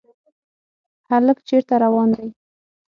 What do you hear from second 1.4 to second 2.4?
چېرته روان دی؟